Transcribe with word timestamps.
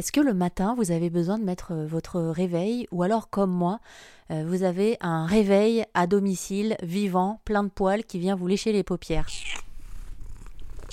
Est-ce 0.00 0.12
que 0.12 0.20
le 0.22 0.32
matin, 0.32 0.74
vous 0.78 0.92
avez 0.92 1.10
besoin 1.10 1.36
de 1.36 1.44
mettre 1.44 1.72
euh, 1.72 1.86
votre 1.86 2.22
réveil 2.22 2.86
ou 2.90 3.02
alors 3.02 3.28
comme 3.28 3.50
moi, 3.50 3.80
euh, 4.30 4.46
vous 4.48 4.62
avez 4.62 4.96
un 5.02 5.26
réveil 5.26 5.84
à 5.92 6.06
domicile, 6.06 6.78
vivant, 6.82 7.42
plein 7.44 7.64
de 7.64 7.68
poils 7.68 8.04
qui 8.04 8.18
vient 8.18 8.34
vous 8.34 8.46
lécher 8.46 8.72
les 8.72 8.82
paupières? 8.82 9.26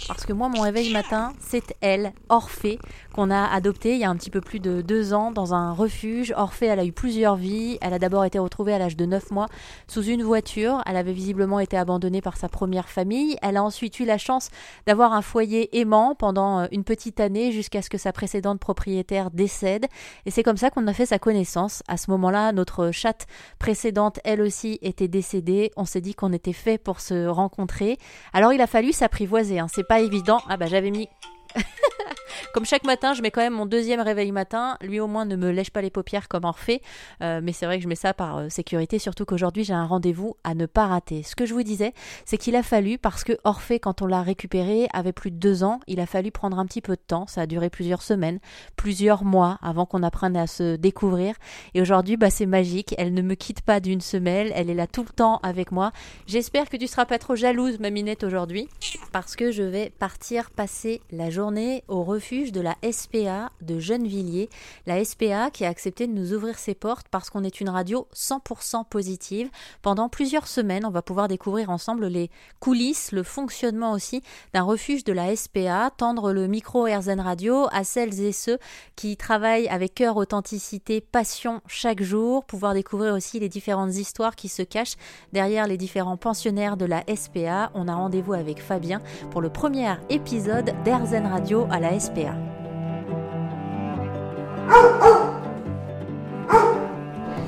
Parce 0.08 0.26
que 0.26 0.34
moi, 0.34 0.50
mon 0.50 0.62
réveil 0.62 0.92
matin, 0.92 1.34
c'est 1.40 1.76
elle, 1.82 2.14
Orphée, 2.30 2.80
qu'on 3.14 3.32
a 3.32 3.46
adoptée 3.46 3.94
il 3.94 4.00
y 4.00 4.04
a 4.04 4.10
un 4.10 4.16
petit 4.16 4.30
peu 4.30 4.42
plus 4.42 4.60
de 4.60 4.82
deux 4.82 5.14
ans 5.14 5.32
dans 5.32 5.54
un 5.54 5.72
refuge. 5.74 6.34
Orphée, 6.36 6.68
elle 6.68 6.80
a 6.80 6.86
eu 6.86 6.92
plusieurs 6.92 7.36
vies. 7.36 7.78
Elle 7.82 7.94
a 7.94 8.00
d'abord 8.00 8.26
été 8.26 8.40
retrouvée 8.40 8.74
à 8.74 8.80
l'âge 8.80 8.96
de 8.96 9.06
neuf 9.06 9.32
mois 9.32 9.48
sous 9.88 10.04
une 10.04 10.24
voiture. 10.24 10.82
Elle 10.86 10.98
avait 10.98 11.14
visiblement 11.14 11.60
été 11.60 11.78
abandonnée 11.78 12.22
par 12.22 12.38
sa 12.38 12.50
première 12.50 12.90
famille. 12.90 13.38
Elle 13.42 13.58
a 13.58 13.64
ensuite 13.64 14.00
eu 14.00 14.06
la 14.06 14.18
chance 14.18 14.50
d'avoir 14.86 15.14
un 15.14 15.22
foyer 15.22 15.78
aimant 15.80 16.16
pendant 16.16 16.60
euh, 16.60 16.68
une 16.72 16.84
petite 16.84 17.20
année 17.20 17.52
jusqu'à 17.52 17.82
ce 17.82 17.90
que 17.90 17.98
sa 17.98 18.12
précédente 18.12 18.60
propriétaire 18.60 19.32
décède. 19.32 19.88
Et 20.26 20.32
c'est 20.32 20.44
comme 20.44 20.58
ça 20.58 20.70
qu'on 20.70 20.88
a 20.88 20.94
fait 20.94 21.06
sa 21.06 21.20
connaissance. 21.20 21.84
À 21.88 21.98
ce 21.98 22.12
moment-là, 22.12 22.52
notre 22.52 22.92
chatte 22.92 23.28
précédente, 23.60 24.20
elle 24.24 24.42
aussi, 24.42 24.80
était 24.82 25.08
décédée. 25.08 25.72
On 25.76 25.86
s'est 25.86 26.02
dit 26.02 26.14
qu'on 26.14 26.34
était 26.34 26.54
fait 26.54 26.78
pour 26.78 27.00
se 27.00 27.28
rencontrer. 27.28 27.98
Alors 28.34 28.54
il 28.54 28.62
a 28.62 28.68
fallu 28.68 28.92
s'apprivoiser. 28.92 29.60
Hein. 29.60 29.68
Pas 29.88 30.02
évident. 30.02 30.42
Ah 30.50 30.58
bah 30.58 30.68
j'avais 30.68 30.92
mis 30.92 31.10
comme 32.54 32.66
chaque 32.66 32.86
matin, 32.86 33.14
je 33.14 33.22
mets 33.22 33.32
quand 33.32 33.42
même 33.42 33.54
mon 33.54 33.66
deuxième 33.66 34.02
réveil 34.02 34.32
matin. 34.32 34.78
Lui 34.82 35.00
au 35.00 35.08
moins 35.08 35.26
ne 35.26 35.36
me 35.36 35.52
lèche 35.52 35.70
pas 35.70 35.82
les 35.82 35.90
paupières 35.90 36.28
comme 36.28 36.46
Orphée. 36.46 36.82
Euh, 37.22 37.40
mais 37.44 37.54
c'est 37.54 37.66
vrai 37.66 37.78
que 37.78 37.84
je 37.84 37.88
mets 37.88 37.96
ça 37.96 38.14
par 38.14 38.38
euh, 38.38 38.50
sécurité, 38.50 39.00
surtout 39.00 39.26
qu'aujourd'hui 39.26 39.64
j'ai 39.64 39.74
un 39.74 39.86
rendez-vous 39.86 40.36
à 40.44 40.56
ne 40.56 40.66
pas 40.66 40.88
rater. 40.88 41.24
Ce 41.24 41.36
que 41.36 41.46
je 41.46 41.54
vous 41.54 41.64
disais, 41.64 41.94
c'est 42.26 42.38
qu'il 42.38 42.56
a 42.56 42.64
fallu, 42.64 42.98
parce 42.98 43.24
que 43.24 43.34
Orphée, 43.44 43.80
quand 43.80 44.02
on 44.02 44.06
l'a 44.06 44.22
récupéré, 44.22 44.88
avait 44.94 45.14
plus 45.14 45.32
de 45.32 45.38
deux 45.38 45.64
ans, 45.64 45.80
il 45.88 46.00
a 46.00 46.06
fallu 46.06 46.32
prendre 46.32 46.60
un 46.60 46.66
petit 46.66 46.82
peu 46.82 46.94
de 46.94 47.02
temps. 47.06 47.28
Ça 47.28 47.42
a 47.42 47.46
duré 47.46 47.70
plusieurs 47.70 48.02
semaines, 48.02 48.40
plusieurs 48.76 49.24
mois 49.24 49.58
avant 49.62 49.86
qu'on 49.86 50.04
apprenne 50.04 50.38
à 50.38 50.48
se 50.48 50.76
découvrir. 50.76 51.36
Et 51.74 51.82
aujourd'hui, 51.82 52.18
bah, 52.18 52.30
c'est 52.30 52.46
magique. 52.46 52.96
Elle 52.98 53.14
ne 53.14 53.22
me 53.22 53.36
quitte 53.36 53.62
pas 53.62 53.80
d'une 53.80 54.02
semelle. 54.02 54.52
Elle 54.56 54.70
est 54.70 54.76
là 54.76 54.88
tout 54.88 55.04
le 55.04 55.14
temps 55.14 55.40
avec 55.44 55.72
moi. 55.72 55.92
J'espère 56.26 56.70
que 56.70 56.78
tu 56.78 56.88
seras 56.88 57.06
pas 57.06 57.20
trop 57.20 57.36
jalouse, 57.36 57.80
ma 57.80 57.90
minette, 57.90 58.24
aujourd'hui, 58.24 58.68
parce 59.12 59.36
que 59.36 59.52
je 59.52 59.64
vais 59.64 59.92
partir 60.00 60.50
passer 60.52 61.02
la 61.12 61.30
journée 61.30 61.47
au 61.88 62.04
refuge 62.04 62.52
de 62.52 62.60
la 62.60 62.76
SPA 62.92 63.52
de 63.62 63.80
Gennevilliers. 63.80 64.50
La 64.86 65.04
SPA 65.04 65.50
qui 65.50 65.64
a 65.64 65.70
accepté 65.70 66.06
de 66.06 66.12
nous 66.12 66.34
ouvrir 66.34 66.60
ses 66.60 66.76
portes 66.76 67.08
parce 67.10 67.30
qu'on 67.30 67.44
est 67.44 67.62
une 67.62 67.70
radio 67.70 68.06
100% 68.14 68.86
positive. 68.90 69.50
Pendant 69.82 70.10
plusieurs 70.10 70.48
semaines, 70.48 70.86
on 70.86 70.90
va 70.90 71.02
pouvoir 71.02 71.30
découvrir 71.30 71.70
ensemble 71.70 72.08
les 72.08 72.30
coulisses, 72.60 73.14
le 73.14 73.24
fonctionnement 73.24 73.94
aussi 73.94 74.22
d'un 74.54 74.64
refuge 74.64 75.06
de 75.06 75.14
la 75.14 75.34
SPA, 75.36 75.90
tendre 75.96 76.34
le 76.34 76.48
micro 76.48 76.84
RZN 76.84 77.22
Radio 77.22 77.68
à 77.72 77.86
celles 77.86 78.20
et 78.20 78.34
ceux 78.34 78.58
qui 78.98 79.16
travaillent 79.16 79.70
avec 79.70 79.96
cœur, 79.96 80.18
authenticité, 80.18 81.00
passion 81.00 81.62
chaque 81.68 82.04
jour, 82.04 82.44
pouvoir 82.44 82.74
découvrir 82.74 83.14
aussi 83.14 83.40
les 83.40 83.50
différentes 83.50 83.96
histoires 83.96 84.36
qui 84.36 84.50
se 84.50 84.64
cachent 84.64 84.98
derrière 85.32 85.68
les 85.68 85.78
différents 85.78 86.18
pensionnaires 86.18 86.76
de 86.76 86.86
la 86.86 87.04
SPA. 87.16 87.72
On 87.74 87.88
a 87.88 87.96
rendez-vous 87.96 88.34
avec 88.34 88.62
Fabien 88.62 89.02
pour 89.32 89.42
le 89.42 89.50
premier 89.50 89.94
épisode 90.10 90.74
d'RZN 90.84 91.27
Radio 91.28 91.68
à 91.70 91.80
la 91.80 92.00
SPA. 92.00 92.34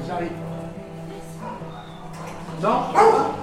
J'arrive. 0.08 0.32
Non 2.62 3.39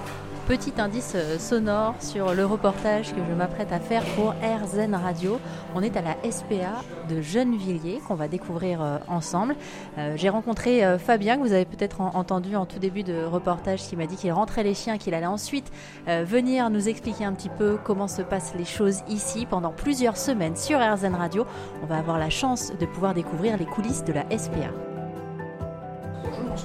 Petit 0.47 0.75
indice 0.78 1.14
euh, 1.16 1.41
sonore 1.41 1.97
sur 1.98 2.33
le 2.33 2.47
reportage 2.47 3.11
que 3.12 3.19
je 3.28 3.34
m'apprête 3.34 3.72
à 3.72 3.80
faire 3.80 4.05
pour 4.14 4.30
RZN 4.30 4.94
Radio. 4.94 5.41
On 5.75 5.83
est 5.83 5.97
à 5.97 6.02
la 6.02 6.14
SPA 6.30 6.83
de 7.11 7.20
Gennevilliers 7.20 8.00
qu'on 8.06 8.14
va 8.14 8.28
découvrir 8.28 8.80
euh, 8.80 8.98
ensemble. 9.08 9.56
Euh, 9.98 10.12
J'ai 10.17 10.28
rencontré 10.28 10.83
Fabien 11.00 11.36
que 11.36 11.42
vous 11.42 11.52
avez 11.52 11.64
peut-être 11.64 12.00
en- 12.00 12.14
entendu 12.14 12.55
en 12.55 12.64
tout 12.64 12.78
début 12.78 13.02
de 13.02 13.24
reportage 13.24 13.83
qui 13.83 13.97
m'a 13.97 14.06
dit 14.06 14.14
qu'il 14.14 14.30
rentrait 14.33 14.62
les 14.62 14.74
chiens, 14.74 14.98
qu'il 14.98 15.14
allait 15.14 15.27
ensuite 15.27 15.70
venir 16.06 16.70
nous 16.70 16.89
expliquer 16.89 17.24
un 17.24 17.33
petit 17.33 17.48
peu 17.48 17.77
comment 17.83 18.06
se 18.08 18.23
passent 18.23 18.55
les 18.56 18.64
choses 18.64 19.01
ici 19.08 19.46
pendant 19.46 19.73
plusieurs 19.73 20.17
semaines 20.17 20.56
sur 20.56 20.79
RZN 20.79 21.14
Radio. 21.17 21.45
On 21.83 21.86
va 21.86 21.98
avoir 21.98 22.18
la 22.18 22.30
chance 22.30 22.73
de 22.79 22.86
pouvoir 22.86 23.14
découvrir 23.14 23.56
les 23.56 23.67
coulisses 23.67 24.05
de 24.05 24.12
la 24.12 24.24
SPA. 24.36 24.70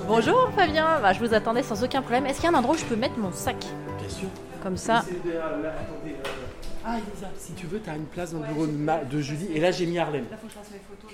Bonjour 0.08 0.50
Fabien, 0.56 1.00
Bah, 1.02 1.14
je 1.14 1.20
vous 1.20 1.34
attendais 1.34 1.64
sans 1.64 1.84
aucun 1.84 2.02
problème. 2.02 2.26
Est-ce 2.26 2.40
qu'il 2.42 2.50
y 2.50 2.54
a 2.54 2.56
un 2.56 2.60
endroit 2.60 2.76
où 2.76 2.78
je 2.78 2.86
peux 2.86 2.96
mettre 2.96 3.18
mon 3.18 3.32
sac 3.32 3.58
Bien 4.00 4.10
sûr. 4.10 4.28
Comme 4.64 4.78
ça. 4.78 5.04
De- 5.26 5.32
euh, 5.32 5.64
là, 5.64 5.70
attendez, 5.80 6.16
euh, 6.16 6.30
Ah, 6.86 6.96
Elisa, 6.98 7.28
si 7.38 7.54
tu 7.54 7.68
veux, 7.68 7.80
tu 7.80 7.90
as 7.90 7.96
une 7.96 8.06
place 8.06 8.32
dans 8.34 8.40
le 8.40 8.46
bureau 8.48 8.66
de, 8.68 8.72
Ma- 8.72 9.04
de 9.04 9.20
Julie. 9.22 9.48
Et 9.54 9.60
là, 9.60 9.72
j'ai 9.72 9.86
mis 9.86 9.98
Harlem. 10.00 10.26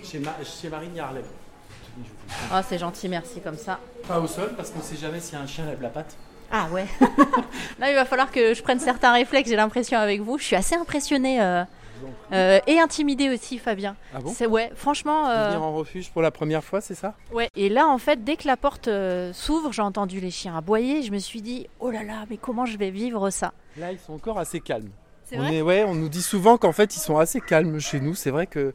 Chez, 0.04 0.20
Ma- 0.20 0.36
chez 0.44 0.70
Marine, 0.70 0.92
il 0.94 0.98
y 0.98 1.00
a 1.00 1.06
Harlem. 1.06 1.24
Je 1.24 2.04
vous 2.04 2.04
dis, 2.04 2.34
Oh, 2.54 2.58
c'est 2.68 2.78
gentil, 2.78 3.10
merci 3.10 3.42
comme 3.42 3.58
ça. 3.58 3.80
Pas 4.08 4.20
au 4.20 4.28
sol, 4.28 4.52
parce 4.56 4.70
qu'on 4.72 4.82
sait 4.82 4.98
jamais 4.98 5.20
si 5.20 5.36
un 5.36 5.48
chien 5.48 5.66
lève 5.66 5.82
la 5.82 5.90
patte. 5.90 6.16
Ah 6.52 6.68
ouais. 6.72 6.86
Là, 7.80 7.90
il 7.90 7.96
va 7.96 8.06
falloir 8.06 8.32
que 8.32 8.54
je 8.54 8.62
prenne 8.64 8.80
certains 8.80 9.12
réflexes, 9.14 9.50
j'ai 9.50 9.56
l'impression 9.56 9.98
avec 9.98 10.22
vous. 10.22 10.38
Je 10.38 10.44
suis 10.44 10.56
assez 10.56 10.76
impressionnée 10.76 11.42
euh, 11.42 11.64
euh, 12.34 12.60
et 12.68 12.80
intimidée 12.80 13.30
aussi, 13.30 13.58
Fabien. 13.58 13.96
Ah 14.14 14.20
bon 14.20 14.32
C'est 14.36 14.46
ouais, 14.48 14.72
franchement. 14.76 15.28
euh, 15.30 15.48
Venir 15.48 15.64
en 15.64 15.74
refuge 15.74 16.10
pour 16.12 16.22
la 16.22 16.32
première 16.32 16.64
fois, 16.64 16.82
c'est 16.82 16.96
ça? 16.96 17.14
Ouais. 17.34 17.50
Et 17.56 17.70
là, 17.70 17.88
en 17.88 17.98
fait, 17.98 18.24
dès 18.24 18.36
que 18.36 18.48
la 18.48 18.58
porte 18.58 18.88
euh, 18.88 19.32
s'ouvre, 19.34 19.72
j'ai 19.72 19.82
entendu 19.82 20.20
les 20.20 20.32
chiens 20.32 20.58
aboyer. 20.58 21.02
Je 21.04 21.12
me 21.12 21.20
suis 21.20 21.42
dit, 21.42 21.68
oh 21.80 21.90
là 21.92 22.04
là, 22.04 22.26
mais 22.30 22.38
comment 22.38 22.66
je 22.66 22.78
vais 22.78 22.90
vivre 22.92 23.30
ça? 23.30 23.54
Là, 23.78 23.92
ils 23.92 24.00
sont 24.00 24.14
encore 24.14 24.40
assez 24.40 24.60
calmes. 24.60 24.90
C'est 25.26 25.38
on 25.38 25.42
vrai 25.42 25.56
est, 25.56 25.62
ouais, 25.62 25.84
on 25.84 25.94
nous 25.96 26.10
dit 26.10 26.22
souvent 26.22 26.58
qu'en 26.58 26.72
fait, 26.72 26.96
ils 26.96 27.00
sont 27.00 27.18
assez 27.18 27.42
calmes 27.42 27.80
chez 27.80 28.00
nous. 28.00 28.16
C'est 28.16 28.32
vrai 28.32 28.48
que. 28.48 28.74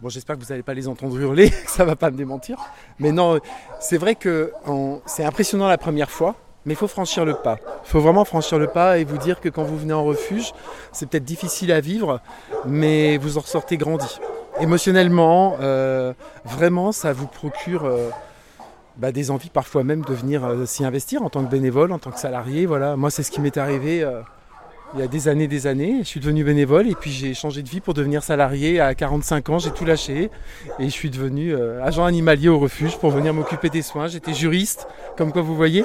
Bon, 0.00 0.08
j'espère 0.08 0.38
que 0.38 0.42
vous 0.42 0.48
n'allez 0.48 0.62
pas 0.62 0.72
les 0.72 0.88
entendre 0.88 1.14
hurler, 1.20 1.48
ça 1.66 1.84
va 1.84 1.94
pas 1.94 2.10
me 2.10 2.16
démentir. 2.16 2.56
Mais 2.98 3.12
non, 3.12 3.38
c'est 3.80 3.98
vrai 3.98 4.14
que 4.14 4.50
on- 4.66 5.02
c'est 5.04 5.24
impressionnant 5.26 5.68
la 5.68 5.76
première 5.76 6.10
fois, 6.10 6.36
mais 6.64 6.74
il 6.74 6.76
faut 6.76 6.88
franchir 6.88 7.24
le 7.24 7.34
pas. 7.34 7.58
Il 7.84 7.88
faut 7.88 8.00
vraiment 8.00 8.24
franchir 8.24 8.58
le 8.58 8.66
pas 8.66 8.98
et 8.98 9.04
vous 9.04 9.18
dire 9.18 9.40
que 9.40 9.48
quand 9.48 9.62
vous 9.62 9.78
venez 9.78 9.92
en 9.92 10.04
refuge, 10.04 10.52
c'est 10.92 11.08
peut-être 11.08 11.24
difficile 11.24 11.72
à 11.72 11.80
vivre, 11.80 12.20
mais 12.66 13.16
vous 13.16 13.38
en 13.38 13.40
ressortez 13.40 13.76
grandi. 13.76 14.18
Émotionnellement, 14.60 15.56
euh, 15.60 16.12
vraiment, 16.44 16.92
ça 16.92 17.12
vous 17.14 17.26
procure 17.26 17.86
euh, 17.86 18.10
bah, 18.98 19.10
des 19.10 19.30
envies 19.30 19.48
parfois 19.48 19.84
même 19.84 20.04
de 20.04 20.12
venir 20.12 20.44
euh, 20.44 20.66
s'y 20.66 20.84
investir 20.84 21.22
en 21.22 21.30
tant 21.30 21.42
que 21.42 21.50
bénévole, 21.50 21.92
en 21.92 21.98
tant 21.98 22.10
que 22.10 22.18
salarié. 22.18 22.66
Voilà, 22.66 22.96
moi, 22.96 23.10
c'est 23.10 23.22
ce 23.22 23.30
qui 23.30 23.40
m'est 23.40 23.56
arrivé. 23.56 24.06
il 24.92 25.00
y 25.00 25.02
a 25.02 25.06
des 25.06 25.28
années, 25.28 25.48
des 25.48 25.66
années. 25.66 26.00
Je 26.00 26.08
suis 26.08 26.20
devenu 26.20 26.44
bénévole 26.44 26.88
et 26.88 26.94
puis 26.94 27.10
j'ai 27.10 27.32
changé 27.32 27.62
de 27.62 27.70
vie 27.70 27.80
pour 27.80 27.94
devenir 27.94 28.22
salarié. 28.22 28.80
À 28.80 28.94
45 28.94 29.48
ans, 29.48 29.58
j'ai 29.58 29.70
tout 29.70 29.86
lâché 29.86 30.30
et 30.78 30.84
je 30.84 30.90
suis 30.90 31.08
devenu 31.08 31.54
agent 31.80 32.04
animalier 32.04 32.50
au 32.50 32.58
refuge 32.58 32.98
pour 32.98 33.10
venir 33.12 33.32
m'occuper 33.32 33.70
des 33.70 33.82
soins. 33.82 34.08
J'étais 34.08 34.34
juriste, 34.34 34.88
comme 35.16 35.32
quoi 35.32 35.40
vous 35.40 35.56
voyez. 35.56 35.84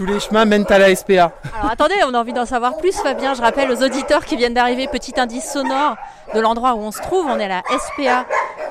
Tous 0.00 0.06
les 0.06 0.18
chemins 0.18 0.46
mènent 0.46 0.64
à 0.70 0.78
la 0.78 0.96
SPA. 0.96 1.30
Alors 1.58 1.72
attendez, 1.72 1.96
on 2.06 2.14
a 2.14 2.18
envie 2.18 2.32
d'en 2.32 2.46
savoir 2.46 2.78
plus, 2.78 2.96
Fabien. 2.96 3.34
Je 3.34 3.42
rappelle 3.42 3.70
aux 3.70 3.82
auditeurs 3.82 4.24
qui 4.24 4.34
viennent 4.34 4.54
d'arriver, 4.54 4.88
petit 4.88 5.12
indice 5.20 5.52
sonore 5.52 5.96
de 6.34 6.40
l'endroit 6.40 6.72
où 6.72 6.78
on 6.78 6.90
se 6.90 7.02
trouve. 7.02 7.26
On 7.26 7.38
est 7.38 7.44
à 7.44 7.48
la 7.48 7.62
SPA 7.78 8.24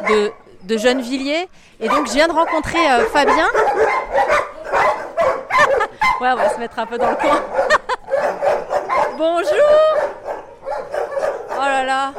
de, 0.09 0.31
de 0.63 0.77
Gennevilliers. 0.79 1.47
Et 1.81 1.87
donc, 1.87 2.07
je 2.07 2.13
viens 2.13 2.27
de 2.27 2.33
rencontrer 2.33 2.79
euh, 2.79 3.05
Fabien. 3.13 3.45
ouais, 6.19 6.29
on 6.31 6.35
va 6.35 6.49
se 6.49 6.57
mettre 6.57 6.79
un 6.79 6.87
peu 6.87 6.97
dans 6.97 7.11
le 7.11 7.15
coin. 7.15 7.43
Bonjour 9.19 9.69
Oh 11.51 11.61
là 11.61 11.83
là 11.83 12.11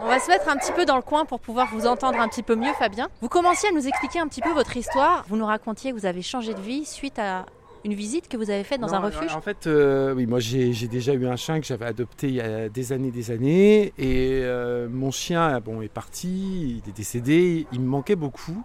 on 0.00 0.08
va 0.08 0.18
se 0.20 0.28
mettre 0.28 0.50
un 0.50 0.56
petit 0.56 0.72
peu 0.72 0.84
dans 0.84 0.96
le 0.96 1.02
coin 1.02 1.24
pour 1.24 1.40
pouvoir 1.40 1.68
vous 1.72 1.86
entendre 1.86 2.20
un 2.20 2.28
petit 2.28 2.42
peu 2.42 2.56
mieux, 2.56 2.74
Fabien. 2.78 3.08
Vous 3.22 3.30
commenciez 3.30 3.70
à 3.70 3.72
nous 3.72 3.88
expliquer 3.88 4.20
un 4.20 4.28
petit 4.28 4.42
peu 4.42 4.50
votre 4.50 4.76
histoire. 4.76 5.24
Vous 5.28 5.36
nous 5.36 5.46
racontiez 5.46 5.92
que 5.92 5.96
vous 5.96 6.04
avez 6.04 6.20
changé 6.20 6.52
de 6.52 6.60
vie 6.60 6.84
suite 6.84 7.18
à 7.18 7.46
une 7.84 7.94
visite 7.94 8.28
que 8.28 8.36
vous 8.36 8.50
avez 8.50 8.64
faite 8.64 8.80
dans 8.80 8.88
Non, 8.88 8.94
un 8.94 9.00
refuge. 9.00 9.32
En 9.34 9.40
fait, 9.40 9.66
euh, 9.66 10.14
oui, 10.14 10.26
moi 10.26 10.40
j'ai 10.40 10.72
déjà 10.88 11.12
eu 11.12 11.26
un 11.26 11.36
chien 11.36 11.60
que 11.60 11.66
j'avais 11.66 11.86
adopté 11.86 12.28
il 12.28 12.34
y 12.34 12.40
a 12.40 12.68
des 12.68 12.92
années, 12.92 13.10
des 13.10 13.30
années, 13.30 13.92
et 13.98 14.40
euh, 14.42 14.88
mon 14.90 15.10
chien, 15.10 15.60
bon, 15.60 15.82
est 15.82 15.88
parti, 15.88 16.82
il 16.84 16.88
est 16.88 16.96
décédé, 16.96 17.66
il 17.72 17.80
me 17.80 17.86
manquait 17.86 18.16
beaucoup. 18.16 18.62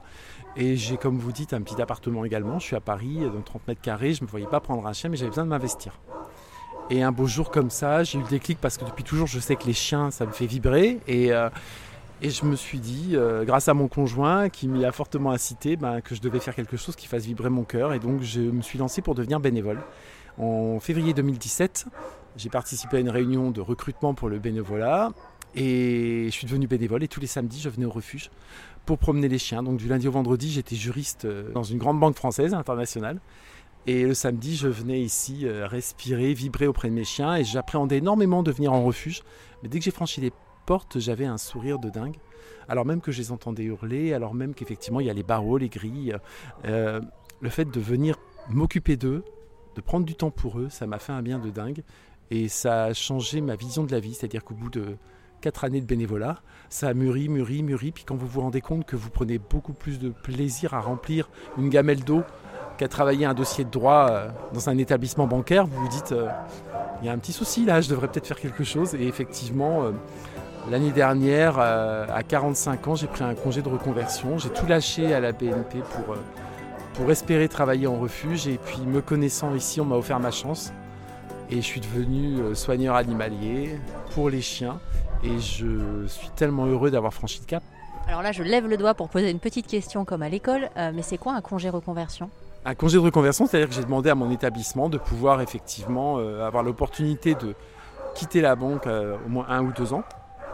Et 0.57 0.75
j'ai, 0.75 0.97
comme 0.97 1.17
vous 1.19 1.31
dites, 1.31 1.53
un 1.53 1.61
petit 1.61 1.79
appartement 1.81 2.25
également. 2.25 2.59
Je 2.59 2.65
suis 2.65 2.75
à 2.75 2.81
Paris, 2.81 3.19
dans 3.21 3.41
30 3.41 3.67
mètres 3.67 3.81
carrés. 3.81 4.13
Je 4.13 4.21
ne 4.21 4.25
me 4.25 4.31
voyais 4.31 4.47
pas 4.47 4.59
prendre 4.59 4.85
un 4.87 4.93
chien, 4.93 5.09
mais 5.09 5.15
j'avais 5.15 5.29
besoin 5.29 5.45
de 5.45 5.49
m'investir. 5.49 5.99
Et 6.89 7.03
un 7.03 7.11
beau 7.11 7.27
jour 7.27 7.51
comme 7.51 7.69
ça, 7.69 8.03
j'ai 8.03 8.17
eu 8.17 8.23
le 8.23 8.27
déclic 8.27 8.57
parce 8.59 8.77
que 8.77 8.83
depuis 8.83 9.03
toujours, 9.03 9.27
je 9.27 9.39
sais 9.39 9.55
que 9.55 9.65
les 9.65 9.73
chiens, 9.73 10.09
ça 10.09 10.25
me 10.25 10.31
fait 10.31 10.47
vibrer. 10.47 10.99
Et, 11.07 11.31
euh, 11.31 11.49
et 12.21 12.29
je 12.29 12.43
me 12.43 12.55
suis 12.55 12.79
dit, 12.79 13.11
euh, 13.13 13.45
grâce 13.45 13.69
à 13.69 13.73
mon 13.73 13.87
conjoint 13.87 14.49
qui 14.49 14.67
m'y 14.67 14.83
a 14.83 14.91
fortement 14.91 15.31
incité, 15.31 15.77
ben, 15.77 16.01
que 16.01 16.15
je 16.15 16.21
devais 16.21 16.39
faire 16.39 16.53
quelque 16.53 16.75
chose 16.75 16.95
qui 16.95 17.07
fasse 17.07 17.23
vibrer 17.23 17.49
mon 17.49 17.63
cœur. 17.63 17.93
Et 17.93 17.99
donc, 17.99 18.21
je 18.21 18.41
me 18.41 18.61
suis 18.61 18.77
lancé 18.77 19.01
pour 19.01 19.15
devenir 19.15 19.39
bénévole. 19.39 19.79
En 20.37 20.79
février 20.81 21.13
2017, 21.13 21.85
j'ai 22.35 22.49
participé 22.49 22.97
à 22.97 22.99
une 22.99 23.09
réunion 23.09 23.51
de 23.51 23.61
recrutement 23.61 24.13
pour 24.13 24.27
le 24.27 24.37
bénévolat. 24.37 25.11
Et 25.55 26.25
je 26.25 26.31
suis 26.31 26.45
devenu 26.45 26.67
bénévole. 26.67 27.03
Et 27.03 27.07
tous 27.07 27.21
les 27.21 27.27
samedis, 27.27 27.61
je 27.61 27.69
venais 27.69 27.85
au 27.85 27.91
refuge 27.91 28.31
pour 28.85 28.97
promener 28.97 29.29
les 29.29 29.39
chiens. 29.39 29.63
Donc, 29.63 29.77
du 29.77 29.87
lundi 29.87 30.07
au 30.07 30.11
vendredi, 30.11 30.51
j'étais 30.51 30.75
juriste 30.75 31.23
euh, 31.23 31.51
dans 31.53 31.63
une 31.63 31.77
grande 31.77 32.01
banque 32.01 32.15
française 32.15 32.53
internationale. 32.53 33.21
Et 33.87 34.03
le 34.03 34.13
samedi, 34.13 34.57
je 34.57 34.67
venais 34.67 34.99
ici 34.99 35.47
euh, 35.47 35.65
respirer, 35.65 36.33
vibrer 36.33 36.67
auprès 36.67 36.89
de 36.89 36.93
mes 36.93 37.05
chiens 37.05 37.37
et 37.37 37.45
j'appréhendais 37.45 37.97
énormément 37.97 38.43
de 38.43 38.51
venir 38.51 38.73
en 38.73 38.83
refuge. 38.83 39.23
Mais 39.63 39.69
dès 39.69 39.79
que 39.79 39.85
j'ai 39.85 39.91
franchi 39.91 40.19
les 40.19 40.33
portes, 40.65 40.99
j'avais 40.99 41.25
un 41.25 41.37
sourire 41.37 41.79
de 41.79 41.89
dingue. 41.89 42.17
alors 42.67 42.85
même 42.85 43.01
que 43.01 43.11
je 43.11 43.19
les 43.19 43.31
entendais 43.31 43.63
hurler, 43.63 44.13
alors 44.13 44.35
même 44.35 44.53
qu'effectivement 44.53 44.99
il 44.99 45.07
y 45.07 45.09
a 45.09 45.13
les 45.13 45.23
barreaux, 45.23 45.57
les 45.57 45.69
grilles. 45.69 46.15
Euh, 46.65 47.01
le 47.41 47.49
fait 47.49 47.65
de 47.65 47.79
venir 47.79 48.17
m'occuper 48.49 48.97
d'eux, 48.97 49.23
de 49.75 49.81
prendre 49.81 50.05
du 50.05 50.15
temps 50.15 50.31
pour 50.31 50.59
eux, 50.59 50.69
ça 50.69 50.87
m'a 50.87 50.99
fait 50.99 51.13
un 51.13 51.21
bien 51.21 51.39
de 51.39 51.49
dingue. 51.49 51.83
Et 52.31 52.47
ça 52.47 52.85
a 52.85 52.93
changé 52.93 53.41
ma 53.41 53.55
vision 53.55 53.83
de 53.83 53.91
la 53.91 53.99
vie, 53.99 54.13
c'est-à-dire 54.13 54.43
qu'au 54.43 54.53
bout 54.53 54.69
de 54.69 54.97
quatre 55.41 55.63
années 55.63 55.81
de 55.81 55.85
bénévolat, 55.85 56.41
ça 56.69 56.89
a 56.89 56.93
mûri, 56.93 57.29
mûri, 57.29 57.63
mûri. 57.63 57.91
Puis 57.91 58.03
quand 58.03 58.15
vous 58.15 58.27
vous 58.27 58.41
rendez 58.41 58.61
compte 58.61 58.85
que 58.85 58.95
vous 58.95 59.09
prenez 59.09 59.39
beaucoup 59.39 59.73
plus 59.73 59.99
de 59.99 60.09
plaisir 60.09 60.73
à 60.73 60.81
remplir 60.81 61.29
une 61.57 61.69
gamelle 61.69 62.03
d'eau 62.03 62.23
qu'à 62.77 62.87
travailler 62.87 63.25
un 63.25 63.33
dossier 63.33 63.63
de 63.63 63.69
droit 63.69 64.07
euh, 64.09 64.29
dans 64.53 64.69
un 64.69 64.77
établissement 64.77 65.27
bancaire, 65.27 65.65
vous 65.65 65.81
vous 65.81 65.89
dites, 65.89 66.11
euh, 66.11 66.29
il 67.01 67.07
y 67.07 67.09
a 67.09 67.13
un 67.13 67.17
petit 67.17 67.33
souci 67.33 67.65
là, 67.65 67.81
je 67.81 67.89
devrais 67.89 68.07
peut-être 68.07 68.27
faire 68.27 68.39
quelque 68.39 68.63
chose. 68.63 68.95
Et 68.95 69.07
effectivement, 69.07 69.91
l'année 70.69 70.91
dernière, 70.91 71.59
à 71.59 72.23
45 72.23 72.87
ans, 72.87 72.95
j'ai 72.95 73.07
pris 73.07 73.23
un 73.23 73.35
congé 73.35 73.61
de 73.61 73.69
reconversion. 73.69 74.37
J'ai 74.37 74.49
tout 74.49 74.65
lâché 74.65 75.13
à 75.13 75.19
la 75.19 75.31
BNP 75.31 75.79
pour, 75.79 76.15
pour 76.93 77.11
espérer 77.11 77.47
travailler 77.47 77.87
en 77.87 77.97
refuge. 77.97 78.47
Et 78.47 78.57
puis 78.57 78.81
me 78.81 79.01
connaissant 79.01 79.55
ici, 79.55 79.81
on 79.81 79.85
m'a 79.85 79.95
offert 79.95 80.19
ma 80.19 80.31
chance. 80.31 80.71
Et 81.49 81.57
je 81.57 81.61
suis 81.61 81.81
devenu 81.81 82.55
soigneur 82.55 82.95
animalier 82.95 83.79
pour 84.13 84.29
les 84.29 84.41
chiens. 84.41 84.79
Et 85.23 85.39
je 85.39 86.05
suis 86.07 86.29
tellement 86.35 86.65
heureux 86.65 86.91
d'avoir 86.91 87.13
franchi 87.13 87.39
le 87.41 87.45
cap. 87.45 87.63
Alors 88.07 88.21
là, 88.21 88.31
je 88.31 88.43
lève 88.43 88.67
le 88.67 88.77
doigt 88.77 88.93
pour 88.93 89.09
poser 89.09 89.29
une 89.29 89.39
petite 89.39 89.67
question 89.67 90.05
comme 90.05 90.21
à 90.21 90.29
l'école. 90.29 90.69
mais 90.75 91.01
c'est 91.01 91.17
quoi 91.17 91.33
un 91.33 91.41
congé 91.41 91.69
reconversion? 91.69 92.29
Un 92.65 92.75
congé 92.75 92.97
de 92.97 93.03
reconversion, 93.03 93.45
c'est-à-dire 93.47 93.69
que 93.69 93.75
j'ai 93.75 93.83
demandé 93.83 94.09
à 94.09 94.15
mon 94.15 94.29
établissement 94.31 94.89
de 94.89 94.97
pouvoir 94.97 95.39
effectivement 95.41 96.17
euh, 96.17 96.45
avoir 96.45 96.61
l'opportunité 96.61 97.33
de 97.33 97.55
quitter 98.15 98.41
la 98.41 98.55
banque 98.55 98.85
euh, 98.85 99.15
au 99.25 99.29
moins 99.29 99.45
un 99.47 99.63
ou 99.63 99.71
deux 99.71 99.93
ans 99.93 100.03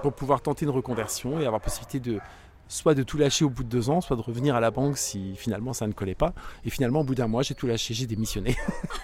pour 0.02 0.14
pouvoir 0.14 0.42
tenter 0.42 0.66
une 0.66 0.72
reconversion 0.72 1.40
et 1.40 1.46
avoir 1.46 1.62
possibilité 1.62 2.00
de 2.00 2.20
soit 2.68 2.96
de 2.96 3.04
tout 3.04 3.18
lâcher 3.18 3.46
au 3.46 3.50
bout 3.50 3.64
de 3.64 3.70
deux 3.70 3.90
ans, 3.90 4.02
soit 4.02 4.16
de 4.16 4.22
revenir 4.22 4.56
à 4.56 4.60
la 4.60 4.72
banque 4.72 4.98
si 4.98 5.36
finalement 5.36 5.74
ça 5.74 5.88
ne 5.88 5.94
collait 5.94 6.16
pas. 6.16 6.34
Et 6.66 6.70
finalement, 6.70 7.02
au 7.02 7.04
bout 7.04 7.16
d'un 7.16 7.28
mois, 7.28 7.44
j'ai 7.44 7.54
tout 7.54 7.68
lâché, 7.68 7.94
j'ai 7.94 8.08
démissionné. 8.08 8.56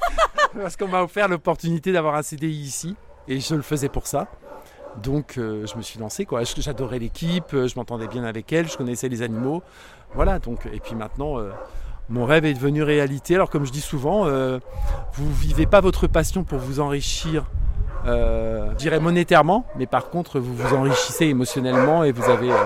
Parce 0.56 0.76
qu'on 0.76 0.88
m'a 0.88 1.04
offert 1.04 1.28
l'opportunité 1.28 1.92
d'avoir 1.92 2.16
un 2.16 2.24
CDI 2.24 2.50
ici 2.50 2.96
et 3.28 3.40
je 3.40 3.56
le 3.56 3.62
faisais 3.62 3.90
pour 3.90 4.08
ça. 4.08 4.28
Donc 5.02 5.38
euh, 5.38 5.66
je 5.68 5.78
me 5.78 5.82
suis 5.82 6.00
lancé 6.00 6.26
quoi. 6.26 6.42
J'adorais 6.44 7.00
l'équipe, 7.00 7.52
je 7.52 7.76
m'entendais 7.76 8.08
bien 8.08 8.24
avec 8.24 8.52
elle, 8.52 8.68
je 8.68 8.76
connaissais 8.76 9.08
les 9.08 9.22
animaux. 9.22 9.64
Voilà, 10.14 10.40
donc 10.40 10.68
et 10.74 10.80
puis 10.80 10.96
maintenant 10.96 11.38
mon 12.12 12.26
rêve 12.26 12.46
est 12.46 12.54
devenu 12.54 12.84
réalité. 12.84 13.36
Alors 13.36 13.50
comme 13.50 13.66
je 13.66 13.72
dis 13.72 13.82
souvent, 13.82 14.26
euh, 14.26 14.60
vous 15.14 15.32
vivez 15.34 15.66
pas 15.66 15.80
votre 15.80 16.08
passion 16.08 16.44
pour 16.44 16.60
vous 16.60 16.80
enrichir, 16.80 17.50
euh, 18.06 18.70
je 18.72 18.76
dirais 18.76 19.00
monétairement, 19.00 19.66
mais 19.76 19.86
par 19.86 20.10
contre 20.10 20.40
vous 20.40 20.54
vous 20.56 20.76
enrichissez 20.76 21.26
émotionnellement 21.26 22.04
et 22.04 22.12
vous 22.12 22.30
avez 22.30 22.52
euh, 22.52 22.64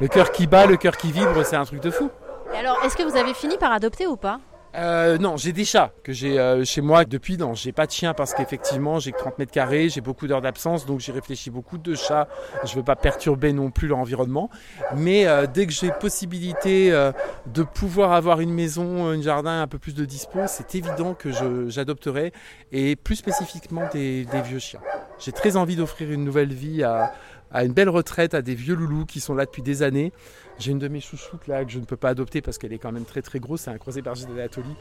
le 0.00 0.08
cœur 0.08 0.32
qui 0.32 0.46
bat, 0.46 0.66
le 0.66 0.76
cœur 0.76 0.96
qui 0.96 1.12
vibre, 1.12 1.44
c'est 1.44 1.56
un 1.56 1.64
truc 1.64 1.80
de 1.80 1.90
fou. 1.90 2.10
Et 2.54 2.58
alors, 2.58 2.78
est-ce 2.84 2.96
que 2.96 3.02
vous 3.02 3.16
avez 3.16 3.34
fini 3.34 3.56
par 3.56 3.72
adopter 3.72 4.06
ou 4.06 4.16
pas? 4.16 4.38
Euh, 4.74 5.18
non, 5.18 5.36
j'ai 5.36 5.52
des 5.52 5.64
chats 5.64 5.92
que 6.02 6.12
j'ai 6.12 6.38
euh, 6.38 6.64
chez 6.64 6.80
moi 6.80 7.04
depuis. 7.04 7.36
Non, 7.36 7.54
j'ai 7.54 7.72
pas 7.72 7.86
de 7.86 7.92
chien 7.92 8.14
parce 8.14 8.32
qu'effectivement 8.32 8.98
j'ai 8.98 9.12
que 9.12 9.18
30 9.18 9.38
mètres 9.38 9.52
carrés, 9.52 9.88
j'ai 9.88 10.00
beaucoup 10.00 10.26
d'heures 10.26 10.40
d'absence, 10.40 10.86
donc 10.86 11.00
j'ai 11.00 11.12
réfléchi 11.12 11.50
beaucoup 11.50 11.78
de 11.78 11.94
chats. 11.94 12.28
Je 12.64 12.74
veux 12.74 12.82
pas 12.82 12.96
perturber 12.96 13.52
non 13.52 13.70
plus 13.70 13.88
l'environnement, 13.88 14.50
mais 14.96 15.26
euh, 15.26 15.46
dès 15.46 15.66
que 15.66 15.72
j'ai 15.72 15.90
possibilité 15.90 16.90
de 17.46 17.62
pouvoir 17.62 18.12
avoir 18.12 18.40
une 18.40 18.52
maison, 18.52 19.06
un 19.06 19.20
jardin, 19.20 19.62
un 19.62 19.66
peu 19.66 19.78
plus 19.78 19.94
de 19.94 20.04
dispo, 20.04 20.40
c'est 20.46 20.74
évident 20.74 21.14
que 21.14 21.30
j'adopterai 21.68 22.32
et 22.72 22.96
plus 22.96 23.16
spécifiquement 23.16 23.82
des, 23.92 24.24
des 24.24 24.42
vieux 24.42 24.58
chiens. 24.58 24.80
J'ai 25.18 25.32
très 25.32 25.56
envie 25.56 25.76
d'offrir 25.76 26.10
une 26.10 26.24
nouvelle 26.24 26.52
vie 26.52 26.82
à, 26.82 27.12
à 27.52 27.64
une 27.64 27.72
belle 27.72 27.88
retraite 27.88 28.34
à 28.34 28.42
des 28.42 28.54
vieux 28.54 28.74
loulous 28.74 29.06
qui 29.06 29.20
sont 29.20 29.34
là 29.34 29.44
depuis 29.44 29.62
des 29.62 29.82
années. 29.82 30.12
J'ai 30.58 30.72
une 30.72 30.78
de 30.78 30.88
mes 30.88 31.00
chouchoutes 31.00 31.46
là 31.46 31.64
que 31.64 31.70
je 31.70 31.78
ne 31.78 31.84
peux 31.84 31.96
pas 31.96 32.10
adopter 32.10 32.40
parce 32.40 32.58
qu'elle 32.58 32.72
est 32.72 32.78
quand 32.78 32.92
même 32.92 33.04
très 33.04 33.22
très 33.22 33.40
grosse. 33.40 33.62
C'est 33.62 33.70
un 33.70 33.78
croisé 33.78 34.02
berger 34.02 34.26
d'Anatolie. 34.26 34.76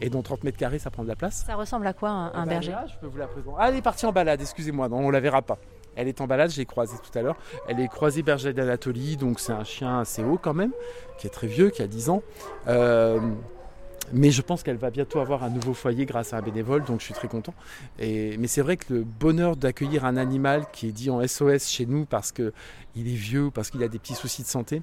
Et 0.00 0.10
dont 0.10 0.22
30 0.22 0.42
mètres 0.42 0.58
carrés, 0.58 0.80
ça 0.80 0.90
prend 0.90 1.04
de 1.04 1.08
la 1.08 1.14
place. 1.14 1.44
Ça 1.46 1.54
ressemble 1.54 1.86
à 1.86 1.92
quoi 1.92 2.10
un, 2.10 2.46
berger? 2.46 2.74
Je 2.88 2.98
peux 2.98 3.06
vous 3.06 3.18
la 3.18 3.28
présenter. 3.28 3.56
Ah, 3.58 3.68
elle 3.68 3.76
est 3.76 3.82
partie 3.82 4.04
en 4.04 4.12
balade, 4.12 4.40
excusez-moi, 4.40 4.88
non, 4.88 4.98
on 4.98 5.10
la 5.10 5.20
verra 5.20 5.42
pas. 5.42 5.58
Elle 5.94 6.08
est 6.08 6.20
en 6.20 6.26
balade, 6.26 6.50
j'ai 6.50 6.64
croisé 6.64 6.96
tout 6.96 7.16
à 7.16 7.22
l'heure. 7.22 7.36
Elle 7.68 7.78
est 7.78 7.88
croisée 7.88 8.22
berger 8.22 8.52
d'Anatolie, 8.52 9.16
donc 9.16 9.38
c'est 9.38 9.52
un 9.52 9.64
chien 9.64 10.00
assez 10.00 10.24
haut 10.24 10.38
quand 10.42 10.54
même, 10.54 10.72
qui 11.18 11.26
est 11.28 11.30
très 11.30 11.46
vieux, 11.46 11.70
qui 11.70 11.82
a 11.82 11.86
10 11.86 12.08
ans. 12.08 12.22
Euh, 12.66 13.20
mais 14.12 14.30
je 14.30 14.42
pense 14.42 14.62
qu'elle 14.62 14.76
va 14.76 14.90
bientôt 14.90 15.20
avoir 15.20 15.42
un 15.44 15.50
nouveau 15.50 15.74
foyer 15.74 16.06
grâce 16.06 16.32
à 16.32 16.38
un 16.38 16.42
bénévole, 16.42 16.84
donc 16.84 17.00
je 17.00 17.06
suis 17.06 17.14
très 17.14 17.28
content. 17.28 17.54
Et, 17.98 18.36
mais 18.38 18.46
c'est 18.46 18.62
vrai 18.62 18.76
que 18.76 18.92
le 18.94 19.04
bonheur 19.04 19.56
d'accueillir 19.56 20.04
un 20.04 20.16
animal 20.16 20.66
qui 20.72 20.88
est 20.88 20.92
dit 20.92 21.10
en 21.10 21.26
SOS 21.26 21.68
chez 21.68 21.86
nous 21.86 22.04
parce 22.04 22.32
qu'il 22.32 22.52
est 22.96 23.02
vieux 23.14 23.46
ou 23.46 23.50
parce 23.50 23.70
qu'il 23.70 23.82
a 23.82 23.88
des 23.88 23.98
petits 23.98 24.14
soucis 24.14 24.42
de 24.42 24.48
santé, 24.48 24.82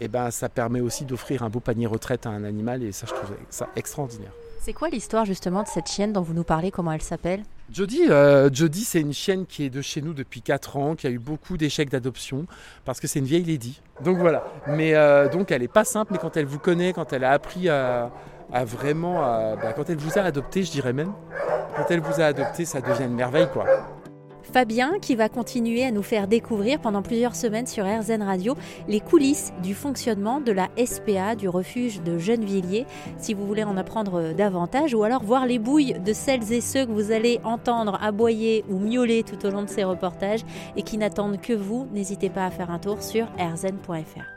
eh 0.00 0.08
ben, 0.08 0.30
ça 0.30 0.48
permet 0.48 0.80
aussi 0.80 1.04
d'offrir 1.04 1.42
un 1.42 1.48
beau 1.48 1.60
panier 1.60 1.86
retraite 1.86 2.26
à 2.26 2.30
un 2.30 2.44
animal 2.44 2.82
et 2.82 2.92
ça, 2.92 3.06
je 3.08 3.14
trouve 3.14 3.36
ça 3.50 3.68
extraordinaire. 3.76 4.32
C'est 4.60 4.72
quoi 4.72 4.88
l'histoire 4.88 5.24
justement 5.24 5.62
de 5.62 5.68
cette 5.68 5.86
chienne 5.86 6.12
dont 6.12 6.22
vous 6.22 6.34
nous 6.34 6.42
parlez? 6.42 6.72
Comment 6.72 6.90
elle 6.90 7.02
s'appelle? 7.02 7.44
Jodie, 7.72 8.08
euh, 8.10 8.50
Jodie 8.52 8.82
c'est 8.82 9.00
une 9.00 9.12
chienne 9.12 9.46
qui 9.46 9.64
est 9.64 9.70
de 9.70 9.80
chez 9.80 10.02
nous 10.02 10.12
depuis 10.12 10.42
4 10.42 10.76
ans, 10.76 10.94
qui 10.96 11.06
a 11.06 11.10
eu 11.10 11.18
beaucoup 11.18 11.56
d'échecs 11.56 11.88
d'adoption 11.88 12.46
parce 12.84 12.98
que 12.98 13.06
c'est 13.06 13.20
une 13.20 13.26
vieille 13.26 13.44
lady. 13.44 13.80
Donc 14.02 14.18
voilà. 14.18 14.44
Mais 14.66 14.94
euh, 14.94 15.28
donc 15.28 15.52
elle 15.52 15.62
n'est 15.62 15.68
pas 15.68 15.84
simple, 15.84 16.12
mais 16.12 16.18
quand 16.18 16.36
elle 16.36 16.46
vous 16.46 16.58
connaît, 16.58 16.92
quand 16.92 17.12
elle 17.12 17.22
a 17.22 17.30
appris 17.30 17.68
à, 17.68 18.10
a 18.52 18.64
vraiment, 18.64 19.20
bah, 19.56 19.72
quand 19.74 19.88
elle 19.90 19.98
vous 19.98 20.18
a 20.18 20.22
adopté, 20.22 20.62
je 20.62 20.70
dirais 20.70 20.92
même, 20.92 21.12
quand 21.76 21.84
elle 21.90 22.00
vous 22.00 22.20
a 22.20 22.24
adopté, 22.24 22.64
ça 22.64 22.80
devient 22.80 23.04
une 23.04 23.14
merveille, 23.14 23.48
quoi. 23.52 23.66
Fabien 24.52 24.98
qui 25.00 25.16
va 25.16 25.28
continuer 25.28 25.84
à 25.84 25.90
nous 25.90 26.02
faire 26.02 26.28
découvrir 26.28 26.80
pendant 26.80 27.02
plusieurs 27.02 27.34
semaines 27.34 27.66
sur 27.66 27.84
RZN 27.84 28.22
Radio 28.22 28.56
les 28.88 29.00
coulisses 29.00 29.52
du 29.62 29.74
fonctionnement 29.74 30.40
de 30.40 30.52
la 30.52 30.68
SPA 30.82 31.34
du 31.34 31.48
refuge 31.48 32.00
de 32.02 32.16
Gennevilliers. 32.16 32.86
Si 33.18 33.34
vous 33.34 33.46
voulez 33.46 33.64
en 33.64 33.76
apprendre 33.76 34.32
davantage 34.32 34.94
ou 34.94 35.02
alors 35.02 35.22
voir 35.22 35.46
les 35.46 35.58
bouilles 35.58 35.98
de 35.98 36.12
celles 36.12 36.52
et 36.52 36.60
ceux 36.60 36.86
que 36.86 36.92
vous 36.92 37.12
allez 37.12 37.40
entendre 37.44 37.98
aboyer 38.00 38.64
ou 38.70 38.78
miauler 38.78 39.24
tout 39.24 39.44
au 39.44 39.50
long 39.50 39.62
de 39.62 39.68
ces 39.68 39.84
reportages 39.84 40.44
et 40.76 40.82
qui 40.82 40.96
n'attendent 40.96 41.40
que 41.40 41.52
vous, 41.52 41.88
n'hésitez 41.92 42.30
pas 42.30 42.46
à 42.46 42.50
faire 42.50 42.70
un 42.70 42.78
tour 42.78 43.02
sur 43.02 43.26
rzn.fr. 43.38 44.35